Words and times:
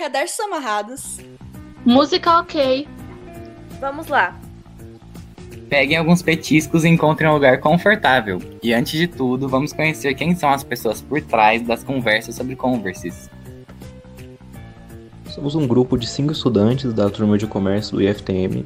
Cadarços 0.00 0.40
amarrados. 0.40 1.18
Música 1.84 2.40
ok. 2.40 2.88
Vamos 3.78 4.06
lá. 4.06 4.34
Peguem 5.68 5.98
alguns 5.98 6.22
petiscos 6.22 6.84
e 6.84 6.88
encontrem 6.88 7.28
um 7.28 7.34
lugar 7.34 7.60
confortável. 7.60 8.40
E 8.62 8.72
antes 8.72 8.98
de 8.98 9.06
tudo, 9.06 9.46
vamos 9.46 9.74
conhecer 9.74 10.14
quem 10.14 10.34
são 10.34 10.48
as 10.48 10.64
pessoas 10.64 11.02
por 11.02 11.20
trás 11.20 11.60
das 11.60 11.84
conversas 11.84 12.34
sobre 12.34 12.56
Converses. 12.56 13.28
Somos 15.26 15.54
um 15.54 15.68
grupo 15.68 15.98
de 15.98 16.08
cinco 16.08 16.32
estudantes 16.32 16.94
da 16.94 17.10
turma 17.10 17.36
de 17.36 17.46
comércio 17.46 17.96
do 17.96 18.02
IFTM. 18.02 18.64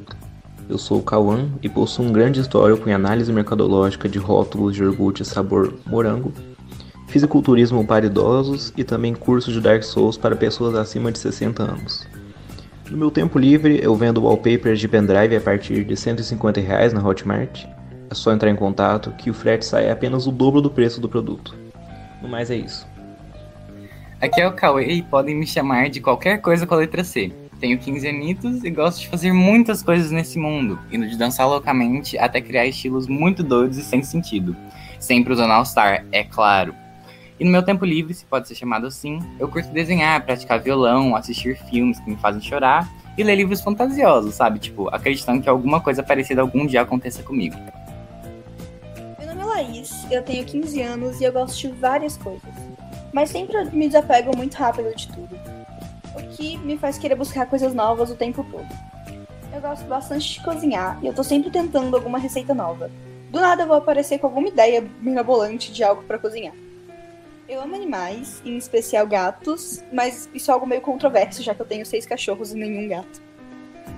Eu 0.69 0.77
sou 0.77 0.99
o 0.99 1.03
Cauã 1.03 1.49
e 1.61 1.67
possuo 1.67 2.05
um 2.05 2.13
grande 2.13 2.39
histórico 2.39 2.89
em 2.89 2.93
análise 2.93 3.33
mercadológica 3.33 4.07
de 4.07 4.19
rótulos 4.19 4.73
de 4.73 4.83
iogurte 4.83 5.25
sabor 5.25 5.77
morango, 5.85 6.31
fisiculturismo 7.15 7.87
para 7.87 8.07
idosos 8.07 8.73
e 8.75 8.83
também 8.83 9.15
cursos 9.15 9.53
de 9.53 9.61
Dark 9.61 9.83
Souls 9.83 10.17
para 10.17 10.35
pessoas 10.35 10.75
acima 10.75 11.13
de 11.13 11.17
60 11.17 11.63
anos. 11.63 12.05
No 12.91 12.97
meu 12.97 13.09
tempo 13.09 13.39
livre, 13.39 13.79
eu 13.81 13.95
vendo 13.95 14.21
wallpapers 14.21 14.81
de 14.81 14.87
pendrive 14.89 15.33
a 15.33 15.39
partir 15.39 15.85
de 15.85 15.95
150 15.95 16.59
reais 16.59 16.91
na 16.91 17.01
Hotmart. 17.01 17.63
É 18.09 18.13
só 18.13 18.33
entrar 18.33 18.49
em 18.49 18.55
contato 18.57 19.13
que 19.17 19.29
o 19.29 19.33
frete 19.33 19.65
sai 19.65 19.89
apenas 19.89 20.27
o 20.27 20.31
dobro 20.31 20.59
do 20.59 20.69
preço 20.69 20.99
do 20.99 21.07
produto. 21.07 21.55
No 22.21 22.27
mais 22.27 22.51
é 22.51 22.57
isso. 22.57 22.85
Aqui 24.19 24.41
é 24.41 24.47
o 24.49 24.51
Cauê 24.51 24.85
e 24.85 25.01
podem 25.01 25.37
me 25.37 25.47
chamar 25.47 25.89
de 25.89 26.01
qualquer 26.01 26.41
coisa 26.41 26.67
com 26.67 26.73
a 26.73 26.79
letra 26.79 27.05
C. 27.05 27.31
Tenho 27.61 27.79
15 27.79 28.09
anitos 28.09 28.61
e 28.65 28.69
gosto 28.69 28.99
de 28.99 29.07
fazer 29.07 29.31
muitas 29.31 29.81
coisas 29.81 30.11
nesse 30.11 30.37
mundo, 30.37 30.77
indo 30.91 31.07
de 31.07 31.17
dançar 31.17 31.47
loucamente 31.47 32.17
até 32.17 32.41
criar 32.41 32.65
estilos 32.65 33.07
muito 33.07 33.41
doidos 33.41 33.77
e 33.77 33.83
sem 33.83 34.03
sentido. 34.03 34.53
Sempre 34.99 35.31
usando 35.31 35.51
All 35.51 35.63
Star, 35.63 36.03
é 36.11 36.21
claro. 36.21 36.75
E 37.37 37.43
no 37.43 37.51
meu 37.51 37.63
tempo 37.63 37.83
livre, 37.83 38.13
se 38.13 38.25
pode 38.25 38.47
ser 38.47 38.55
chamado 38.55 38.87
assim, 38.87 39.19
eu 39.37 39.47
curto 39.49 39.69
desenhar, 39.69 40.23
praticar 40.25 40.59
violão, 40.59 41.15
assistir 41.15 41.57
filmes 41.69 41.99
que 41.99 42.09
me 42.09 42.15
fazem 42.15 42.41
chorar 42.41 42.89
e 43.17 43.23
ler 43.23 43.35
livros 43.35 43.59
fantasiosos, 43.59 44.35
sabe? 44.35 44.57
Tipo, 44.57 44.87
acreditando 44.87 45.41
que 45.41 45.49
alguma 45.49 45.81
coisa 45.81 46.01
parecida 46.01 46.41
algum 46.41 46.65
dia 46.65 46.81
aconteça 46.81 47.21
comigo. 47.23 47.57
Meu 49.19 49.27
nome 49.27 49.41
é 49.41 49.45
Laís, 49.45 50.07
eu 50.09 50.23
tenho 50.23 50.45
15 50.45 50.81
anos 50.81 51.19
e 51.19 51.25
eu 51.25 51.33
gosto 51.33 51.59
de 51.59 51.67
várias 51.73 52.15
coisas. 52.15 52.41
Mas 53.11 53.29
sempre 53.29 53.65
me 53.65 53.87
desapego 53.87 54.35
muito 54.35 54.55
rápido 54.55 54.95
de 54.95 55.07
tudo. 55.09 55.37
O 56.15 56.35
que 56.35 56.57
me 56.59 56.77
faz 56.77 56.97
querer 56.97 57.15
buscar 57.15 57.45
coisas 57.47 57.73
novas 57.73 58.09
o 58.09 58.15
tempo 58.15 58.45
todo. 58.49 58.67
Eu 59.53 59.59
gosto 59.59 59.85
bastante 59.85 60.33
de 60.33 60.43
cozinhar 60.43 60.99
e 61.01 61.07
eu 61.07 61.13
tô 61.13 61.23
sempre 61.23 61.49
tentando 61.49 61.95
alguma 61.95 62.17
receita 62.17 62.53
nova. 62.53 62.89
Do 63.29 63.41
nada 63.41 63.63
eu 63.63 63.67
vou 63.67 63.75
aparecer 63.75 64.19
com 64.19 64.27
alguma 64.27 64.47
ideia 64.47 64.85
mirabolante 65.01 65.73
de 65.73 65.83
algo 65.83 66.03
para 66.03 66.17
cozinhar. 66.17 66.53
Eu 67.47 67.61
amo 67.61 67.75
animais, 67.75 68.41
em 68.43 68.57
especial 68.57 69.05
gatos, 69.05 69.83
mas 69.93 70.27
isso 70.33 70.49
é 70.49 70.53
algo 70.53 70.65
meio 70.65 70.81
controverso, 70.81 71.43
já 71.43 71.53
que 71.53 71.61
eu 71.61 71.65
tenho 71.65 71.85
seis 71.85 72.03
cachorros 72.03 72.51
e 72.51 72.55
nenhum 72.55 72.87
gato. 72.87 73.21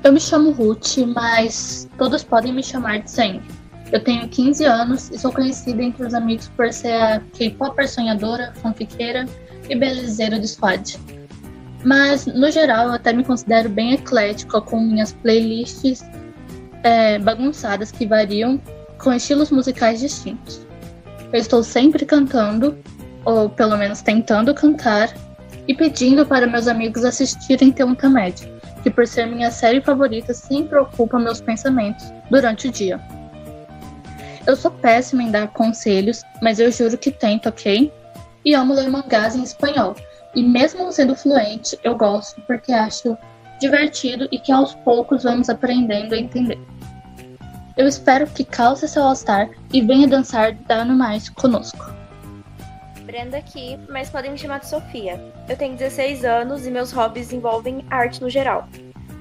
Eu 0.03 0.12
me 0.12 0.20
chamo 0.20 0.52
Ruth, 0.52 0.98
mas 1.16 1.88
todos 1.98 2.25
podem 2.25 2.53
me 2.53 2.62
chamar 2.62 3.00
de 3.00 3.09
Sandy. 3.09 3.42
Eu 3.90 4.03
tenho 4.03 4.28
15 4.28 4.66
anos 4.66 5.09
e 5.12 5.18
sou 5.18 5.31
conhecida 5.31 5.81
entre 5.81 6.06
os 6.06 6.14
amigos 6.14 6.50
por 6.50 6.73
ser 6.73 6.92
a 6.92 7.22
K-popper 7.38 7.90
sonhadora, 7.90 8.53
fanfiqueira 8.62 9.25
e 9.70 9.75
belizeira 9.75 10.38
do 10.38 10.45
squad. 10.45 11.00
Mas, 11.86 12.25
no 12.25 12.52
geral, 12.52 12.88
eu 12.88 12.94
até 12.95 13.14
me 13.14 13.23
considero 13.23 13.70
bem 13.70 13.94
eclética 13.94 14.59
com 14.59 14.81
minhas 14.81 15.14
playlists 15.14 16.03
é, 16.84 17.18
bagunçadas 17.18 17.92
que 17.92 18.06
variam 18.06 18.59
com 18.98 19.14
estilos 19.14 19.52
musicais 19.52 20.02
distintos. 20.02 20.68
Eu 21.31 21.40
estou 21.40 21.64
sempre 21.64 22.06
cantando 22.06 22.78
ou 23.28 23.50
pelo 23.50 23.75
menos 23.75 24.02
tentando 24.02 24.53
cantar, 24.53 25.14
e 25.67 25.73
pedindo 25.73 26.25
para 26.25 26.47
meus 26.47 26.66
amigos 26.66 27.03
assistirem 27.03 27.73
The 27.73 27.84
Untamed, 27.84 28.50
que 28.81 28.89
por 28.89 29.06
ser 29.06 29.25
minha 29.25 29.52
série 29.52 29.81
favorita 29.81 30.34
sempre 30.34 30.80
ocupa 30.80 31.19
meus 31.19 31.42
pensamentos 31.42 32.06
durante 32.31 32.69
o 32.69 32.72
dia. 32.72 33.02
Eu 34.46 34.56
sou 34.56 34.72
péssima 34.72 35.24
em 35.24 35.29
dar 35.29 35.50
conselhos, 35.50 36.24
mas 36.41 36.57
eu 36.57 36.72
juro 36.72 36.97
que 36.97 37.12
tento, 37.12 37.50
ok? 37.50 37.91
E 38.46 38.56
amo 38.56 38.74
ler 38.74 38.90
mangás 38.90 39.35
em 39.35 39.44
espanhol, 39.44 39.94
e 40.34 40.41
mesmo 40.41 40.85
não 40.85 40.91
sendo 40.94 41.13
fluente, 41.13 41.78
eu 41.84 41.97
gosto 41.97 42.40
porque 42.44 42.72
acho 42.72 43.18
divertido 43.59 44.30
e 44.31 44.40
que 44.40 44.53
aos 44.53 44.74
poucos 44.74 45.24
vamos 45.24 45.50
aprendendo 45.50 46.16
a 46.16 46.18
entender. 46.18 46.59
Eu 47.75 47.88
espero 47.90 48.25
que 48.25 48.46
calce 48.46 48.88
seu 48.88 49.03
All-Star 49.03 49.50
e 49.74 49.81
venha 49.81 50.07
dançar 50.07 50.53
Dano 50.53 50.96
Mais 50.96 51.28
conosco. 51.28 51.97
Brenda 53.17 53.39
aqui, 53.39 53.79
mas 53.89 54.11
podem 54.11 54.29
me 54.29 54.38
chamar 54.38 54.59
de 54.59 54.67
Sofia. 54.67 55.19
Eu 55.50 55.57
tenho 55.57 55.75
16 55.75 56.23
anos 56.23 56.67
e 56.67 56.69
meus 56.69 56.91
hobbies 56.91 57.33
envolvem 57.33 57.83
arte 57.89 58.22
no 58.22 58.29
geral, 58.29 58.69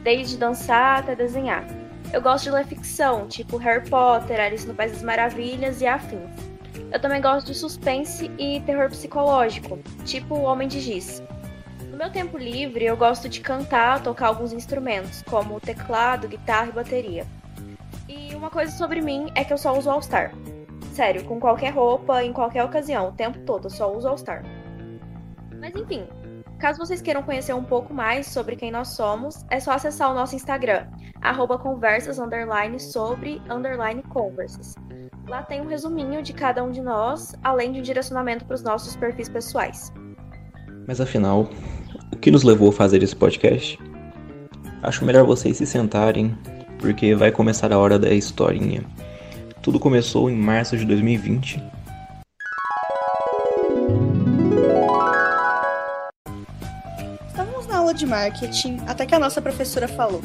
desde 0.03 0.37
dançar 0.37 0.99
até 0.99 1.17
desenhar. 1.17 1.65
Eu 2.13 2.21
gosto 2.21 2.45
de 2.45 2.51
ler 2.51 2.67
ficção, 2.67 3.27
tipo 3.27 3.57
Harry 3.57 3.89
Potter, 3.89 4.39
Alice 4.39 4.67
no 4.67 4.75
País 4.75 4.93
das 4.93 5.03
Maravilhas 5.03 5.81
e 5.81 5.87
afins. 5.87 6.29
Eu 6.93 7.01
também 7.01 7.23
gosto 7.23 7.47
de 7.47 7.55
suspense 7.55 8.31
e 8.39 8.61
terror 8.67 8.91
psicológico, 8.91 9.79
tipo 10.05 10.35
O 10.35 10.43
Homem 10.43 10.69
de 10.69 10.79
Giz. 10.79 11.23
No 11.91 11.97
meu 11.97 12.11
tempo 12.11 12.37
livre, 12.37 12.85
eu 12.85 12.99
gosto 12.99 13.31
de 13.31 13.41
cantar, 13.41 14.03
tocar 14.03 14.27
alguns 14.27 14.53
instrumentos, 14.53 15.23
como 15.23 15.59
teclado, 15.59 16.29
guitarra 16.29 16.69
e 16.69 16.73
bateria. 16.73 17.27
E 18.07 18.35
uma 18.35 18.51
coisa 18.51 18.77
sobre 18.77 19.01
mim 19.01 19.31
é 19.35 19.43
que 19.43 19.55
eu 19.55 19.59
só 19.59 19.75
uso 19.75 19.89
All 19.89 20.03
Star. 20.03 20.35
Sério, 20.97 21.25
com 21.25 21.39
qualquer 21.39 21.75
roupa, 21.75 22.25
em 22.25 22.33
qualquer 22.33 22.65
ocasião, 22.65 23.11
o 23.11 23.13
tempo 23.13 23.39
todo, 23.41 23.69
só 23.69 23.95
uso 23.95 24.09
All 24.09 24.17
Star. 24.17 24.43
Mas 25.61 25.75
enfim, 25.77 26.07
caso 26.59 26.79
vocês 26.79 27.03
queiram 27.03 27.23
conhecer 27.23 27.53
um 27.53 27.63
pouco 27.63 27.93
mais 27.93 28.29
sobre 28.29 28.57
quem 28.57 28.71
nós 28.71 28.89
somos, 28.89 29.45
é 29.51 29.61
só 29.61 29.73
acessar 29.73 30.11
o 30.11 30.15
nosso 30.15 30.35
Instagram, 30.35 30.87
arroba 31.21 31.59
conversas, 31.59 32.19
underline, 32.19 32.81
sobre, 32.81 33.43
underline, 33.51 34.03
conversas. 34.05 34.75
Lá 35.29 35.43
tem 35.43 35.61
um 35.61 35.67
resuminho 35.67 36.23
de 36.23 36.33
cada 36.33 36.65
um 36.65 36.71
de 36.71 36.81
nós, 36.81 37.35
além 37.45 37.73
de 37.73 37.81
um 37.81 37.83
direcionamento 37.83 38.47
para 38.47 38.55
os 38.55 38.63
nossos 38.63 38.97
perfis 38.97 39.29
pessoais. 39.29 39.93
Mas 40.89 40.99
afinal, 40.99 41.47
o 42.11 42.17
que 42.17 42.31
nos 42.31 42.43
levou 42.43 42.71
a 42.71 42.73
fazer 42.73 43.03
esse 43.03 43.15
podcast? 43.15 43.79
Acho 44.83 45.05
melhor 45.05 45.27
vocês 45.27 45.59
se 45.59 45.67
sentarem, 45.67 46.35
porque 46.79 47.15
vai 47.15 47.31
começar 47.31 47.71
a 47.71 47.79
hora 47.79 47.99
da 47.99 48.09
historinha. 48.15 48.83
Tudo 49.67 49.81
começou 49.81 50.31
em 50.31 50.37
março 50.37 50.77
de 50.77 50.85
2020. 50.85 51.61
Estávamos 57.27 57.67
na 57.67 57.79
aula 57.79 57.93
de 57.93 58.07
marketing 58.07 58.79
até 58.87 59.05
que 59.05 59.13
a 59.13 59.19
nossa 59.19 59.43
professora 59.43 59.89
falou. 59.89 60.23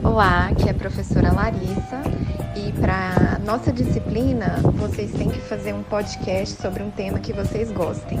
Olá, 0.00 0.46
aqui 0.46 0.68
é 0.68 0.70
a 0.70 0.74
professora 0.74 1.32
Larissa 1.32 2.02
e 2.54 2.70
para 2.80 3.40
nossa 3.44 3.72
disciplina 3.72 4.60
vocês 4.74 5.10
têm 5.10 5.28
que 5.28 5.40
fazer 5.40 5.72
um 5.72 5.82
podcast 5.82 6.62
sobre 6.62 6.80
um 6.84 6.90
tema 6.92 7.18
que 7.18 7.32
vocês 7.32 7.72
gostem. 7.72 8.16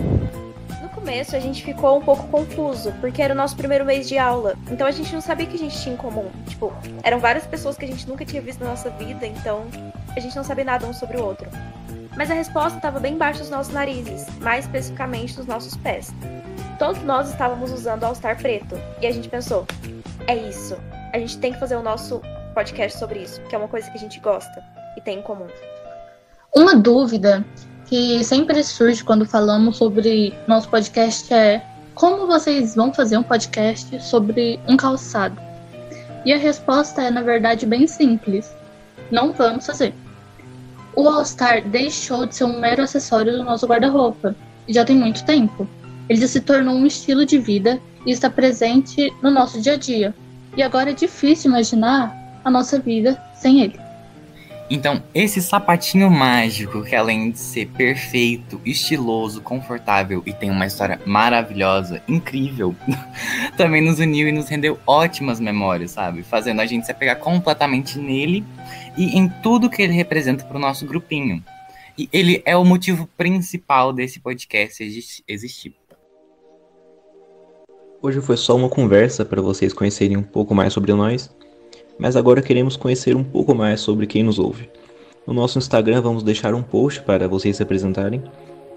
No 0.82 0.88
começo 0.88 1.36
a 1.36 1.38
gente 1.38 1.62
ficou 1.62 1.98
um 1.98 2.02
pouco 2.02 2.26
confuso, 2.26 2.92
porque 3.00 3.22
era 3.22 3.32
o 3.32 3.36
nosso 3.36 3.54
primeiro 3.54 3.84
mês 3.84 4.08
de 4.08 4.18
aula, 4.18 4.56
então 4.68 4.88
a 4.88 4.90
gente 4.90 5.14
não 5.14 5.20
sabia 5.20 5.46
o 5.46 5.48
que 5.48 5.54
a 5.54 5.60
gente 5.60 5.80
tinha 5.80 5.94
em 5.94 5.96
comum. 5.96 6.28
Tipo, 6.48 6.72
eram 7.04 7.20
várias 7.20 7.46
pessoas 7.46 7.76
que 7.76 7.84
a 7.84 7.88
gente 7.88 8.08
nunca 8.08 8.24
tinha 8.24 8.42
visto 8.42 8.64
na 8.64 8.70
nossa 8.70 8.90
vida, 8.90 9.24
então 9.24 9.68
a 10.16 10.20
gente 10.20 10.36
não 10.36 10.44
sabia 10.44 10.64
nada 10.64 10.86
um 10.86 10.92
sobre 10.92 11.16
o 11.16 11.24
outro. 11.24 11.48
Mas 12.16 12.30
a 12.30 12.34
resposta 12.34 12.76
estava 12.76 13.00
bem 13.00 13.14
embaixo 13.14 13.40
dos 13.40 13.50
nossos 13.50 13.72
narizes, 13.72 14.26
mais 14.38 14.64
especificamente 14.64 15.36
dos 15.36 15.46
nossos 15.46 15.76
pés. 15.76 16.12
Todos 16.78 17.02
nós 17.02 17.30
estávamos 17.30 17.72
usando 17.72 18.04
All 18.04 18.14
Star 18.14 18.36
preto, 18.36 18.76
e 19.00 19.06
a 19.06 19.12
gente 19.12 19.28
pensou: 19.28 19.66
é 20.26 20.36
isso, 20.36 20.76
a 21.12 21.18
gente 21.18 21.38
tem 21.38 21.52
que 21.52 21.58
fazer 21.58 21.76
o 21.76 21.82
nosso 21.82 22.20
podcast 22.54 22.98
sobre 22.98 23.20
isso, 23.20 23.40
que 23.42 23.54
é 23.54 23.58
uma 23.58 23.68
coisa 23.68 23.90
que 23.90 23.96
a 23.96 24.00
gente 24.00 24.20
gosta 24.20 24.62
e 24.96 25.00
tem 25.00 25.18
em 25.18 25.22
comum. 25.22 25.46
Uma 26.54 26.76
dúvida 26.76 27.44
que 27.86 28.22
sempre 28.22 28.62
surge 28.62 29.02
quando 29.02 29.26
falamos 29.26 29.76
sobre 29.76 30.32
nosso 30.46 30.68
podcast 30.68 31.32
é 31.34 31.64
como 31.94 32.26
vocês 32.26 32.74
vão 32.74 32.92
fazer 32.92 33.16
um 33.16 33.22
podcast 33.22 34.00
sobre 34.02 34.58
um 34.68 34.76
calçado? 34.76 35.40
E 36.24 36.32
a 36.32 36.38
resposta 36.38 37.02
é, 37.02 37.10
na 37.10 37.22
verdade, 37.22 37.66
bem 37.66 37.86
simples. 37.86 38.52
Não 39.10 39.32
vamos 39.32 39.66
fazer. 39.66 39.94
O 40.96 41.08
All-Star 41.08 41.68
deixou 41.68 42.24
de 42.24 42.36
ser 42.36 42.44
um 42.44 42.60
mero 42.60 42.82
acessório 42.82 43.32
do 43.32 43.44
nosso 43.44 43.66
guarda-roupa, 43.66 44.34
e 44.68 44.72
já 44.72 44.84
tem 44.84 44.96
muito 44.96 45.24
tempo. 45.24 45.68
Ele 46.08 46.20
já 46.20 46.28
se 46.28 46.40
tornou 46.40 46.74
um 46.74 46.86
estilo 46.86 47.24
de 47.24 47.38
vida 47.38 47.80
e 48.06 48.10
está 48.10 48.30
presente 48.30 49.12
no 49.22 49.30
nosso 49.30 49.60
dia 49.60 49.74
a 49.74 49.76
dia. 49.76 50.14
E 50.56 50.62
agora 50.62 50.90
é 50.90 50.94
difícil 50.94 51.50
imaginar 51.50 52.14
a 52.44 52.50
nossa 52.50 52.78
vida 52.78 53.20
sem 53.34 53.60
ele. 53.62 53.83
Então, 54.70 55.02
esse 55.14 55.42
sapatinho 55.42 56.10
mágico, 56.10 56.82
que 56.82 56.96
além 56.96 57.30
de 57.30 57.38
ser 57.38 57.66
perfeito, 57.68 58.58
estiloso, 58.64 59.42
confortável 59.42 60.22
e 60.24 60.32
tem 60.32 60.50
uma 60.50 60.66
história 60.66 60.98
maravilhosa, 61.04 62.02
incrível, 62.08 62.74
também 63.58 63.82
nos 63.82 63.98
uniu 63.98 64.26
e 64.26 64.32
nos 64.32 64.48
rendeu 64.48 64.78
ótimas 64.86 65.38
memórias, 65.38 65.90
sabe? 65.90 66.22
Fazendo 66.22 66.60
a 66.60 66.66
gente 66.66 66.86
se 66.86 66.92
apegar 66.92 67.18
completamente 67.18 67.98
nele 67.98 68.42
e 68.96 69.18
em 69.18 69.28
tudo 69.42 69.68
que 69.68 69.82
ele 69.82 69.92
representa 69.92 70.44
para 70.44 70.56
o 70.56 70.60
nosso 70.60 70.86
grupinho. 70.86 71.44
E 71.96 72.08
ele 72.10 72.42
é 72.46 72.56
o 72.56 72.64
motivo 72.64 73.06
principal 73.18 73.92
desse 73.92 74.18
podcast 74.18 74.82
existir. 75.28 75.76
Hoje 78.00 78.20
foi 78.20 78.36
só 78.36 78.56
uma 78.56 78.68
conversa 78.68 79.24
para 79.24 79.40
vocês 79.40 79.72
conhecerem 79.72 80.16
um 80.16 80.22
pouco 80.22 80.54
mais 80.54 80.72
sobre 80.72 80.92
nós, 80.92 81.34
mas 81.98 82.16
agora 82.16 82.42
queremos 82.42 82.76
conhecer 82.76 83.16
um 83.16 83.24
pouco 83.24 83.54
mais 83.54 83.80
sobre 83.80 84.06
quem 84.06 84.22
nos 84.22 84.38
ouve. 84.38 84.68
No 85.26 85.32
nosso 85.32 85.58
Instagram 85.58 86.00
vamos 86.02 86.22
deixar 86.22 86.54
um 86.54 86.62
post 86.62 87.02
para 87.02 87.28
vocês 87.28 87.56
se 87.56 87.62
apresentarem. 87.62 88.22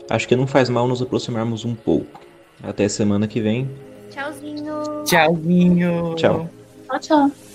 Acho 0.10 0.28
que 0.28 0.36
não 0.36 0.48
faz 0.48 0.70
mal 0.70 0.88
nos 0.88 1.02
aproximarmos 1.02 1.66
um 1.66 1.76
pouco. 1.76 2.20
Até 2.64 2.88
semana 2.88 3.28
que 3.28 3.42
vem. 3.42 3.70
Tchauzinho. 4.10 5.04
Tchauzinho. 5.06 6.16
Tchau. 6.16 6.50
Tchau, 6.88 7.00
tchau. 7.00 7.47